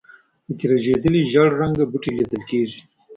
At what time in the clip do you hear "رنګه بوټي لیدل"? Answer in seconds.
1.61-2.41